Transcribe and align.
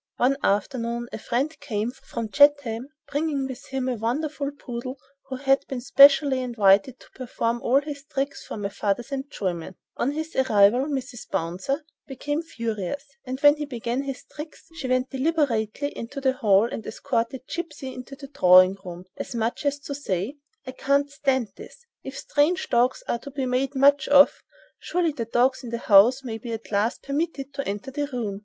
One 0.17 0.35
afternoon 0.41 1.09
a 1.13 1.19
friend 1.19 1.55
came 1.59 1.91
from 1.91 2.29
Chatham 2.31 2.87
bringing 3.11 3.45
with 3.47 3.67
him 3.67 3.87
a 3.87 3.93
wonderful 3.97 4.49
poodle 4.49 4.97
who 5.29 5.35
had 5.35 5.63
been 5.67 5.79
specially 5.79 6.41
invited 6.41 6.99
to 7.01 7.11
perform 7.13 7.61
all 7.61 7.81
his 7.81 8.03
tricks 8.05 8.43
for 8.43 8.57
my 8.57 8.69
father's 8.69 9.11
enjoyment. 9.11 9.77
On 9.97 10.13
his 10.13 10.35
arrival, 10.35 10.85
"Mrs. 10.87 11.29
Bouncer" 11.29 11.85
became 12.07 12.41
furious, 12.41 13.05
and 13.25 13.39
when 13.41 13.57
he 13.57 13.65
began 13.65 14.01
his 14.01 14.23
tricks 14.23 14.65
she 14.73 14.87
went 14.87 15.11
deliberately 15.11 15.71
into 15.95 16.19
the 16.19 16.33
hall 16.33 16.65
and 16.67 16.83
escorted 16.87 17.45
"Gipsy" 17.47 17.93
into 17.93 18.15
the 18.15 18.25
drawing 18.27 18.75
room, 18.83 19.05
as 19.17 19.35
much 19.35 19.67
as 19.67 19.77
to 19.81 19.93
say: 19.93 20.37
"I 20.65 20.71
can't 20.71 21.11
stand 21.11 21.49
this. 21.57 21.85
If 22.03 22.17
strange 22.17 22.71
dogs 22.71 23.03
are 23.07 23.19
to 23.19 23.29
be 23.29 23.45
made 23.45 23.75
much 23.75 24.07
of, 24.07 24.41
surely 24.79 25.11
the 25.11 25.25
dogs 25.25 25.63
in 25.63 25.69
the 25.69 25.77
house 25.77 26.23
may 26.23 26.39
be 26.39 26.53
at 26.53 26.71
least 26.71 27.03
permitted 27.03 27.53
to 27.53 27.67
enter 27.67 27.91
the 27.91 28.07
room." 28.07 28.39